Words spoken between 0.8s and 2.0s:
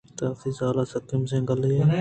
ءِسکیں مزنیں گلامے ئے